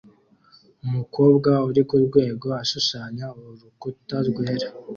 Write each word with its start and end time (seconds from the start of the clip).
Umukobwa 0.85 1.51
uri 1.69 1.81
kurwego 1.89 2.47
ashushanya 2.63 3.25
urukuta 3.49 4.15
rwera 4.27 4.67